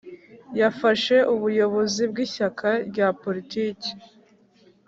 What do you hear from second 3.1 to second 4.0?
politiki.